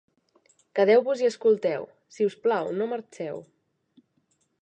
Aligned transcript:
Quedeu-vos 0.79 1.21
i 1.25 1.29
escolteu; 1.33 1.85
si 2.17 2.27
us 2.31 2.39
plau, 2.47 2.73
no 2.79 2.87
marxeu 2.97 3.43